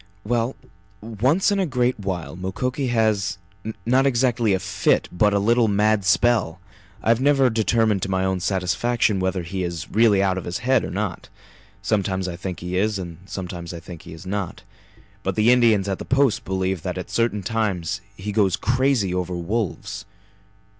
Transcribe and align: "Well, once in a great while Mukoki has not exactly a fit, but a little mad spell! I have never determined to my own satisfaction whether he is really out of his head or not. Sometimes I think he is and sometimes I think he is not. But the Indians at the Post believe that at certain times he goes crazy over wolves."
"Well, 0.23 0.55
once 0.99 1.51
in 1.51 1.59
a 1.59 1.67
great 1.67 1.99
while 1.99 2.35
Mukoki 2.35 2.87
has 2.87 3.37
not 3.85 4.07
exactly 4.07 4.51
a 4.55 4.59
fit, 4.59 5.07
but 5.11 5.31
a 5.31 5.37
little 5.37 5.67
mad 5.67 6.05
spell! 6.05 6.59
I 7.03 7.09
have 7.09 7.21
never 7.21 7.51
determined 7.51 8.01
to 8.01 8.09
my 8.09 8.25
own 8.25 8.39
satisfaction 8.39 9.19
whether 9.19 9.43
he 9.43 9.63
is 9.63 9.91
really 9.91 10.23
out 10.23 10.39
of 10.39 10.45
his 10.45 10.57
head 10.65 10.83
or 10.83 10.89
not. 10.89 11.29
Sometimes 11.83 12.27
I 12.27 12.35
think 12.35 12.61
he 12.61 12.75
is 12.77 12.97
and 12.97 13.19
sometimes 13.27 13.75
I 13.75 13.79
think 13.79 14.01
he 14.01 14.13
is 14.13 14.25
not. 14.25 14.63
But 15.21 15.35
the 15.35 15.51
Indians 15.51 15.87
at 15.87 15.99
the 15.99 16.05
Post 16.05 16.45
believe 16.45 16.81
that 16.81 16.97
at 16.97 17.11
certain 17.11 17.43
times 17.43 18.01
he 18.17 18.31
goes 18.31 18.55
crazy 18.55 19.13
over 19.13 19.35
wolves." 19.35 20.05